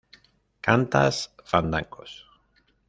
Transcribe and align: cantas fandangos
cantas 0.61 1.29
fandangos 1.45 2.25